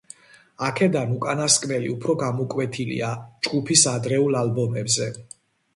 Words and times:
აქედან 0.69 1.11
უკანასკნელი 1.15 1.91
უფრო 1.97 2.15
გამოკვეთილია 2.23 3.13
ჯგუფის 3.49 3.87
ადრეულ 3.95 4.41
ალბომებზე. 4.45 5.15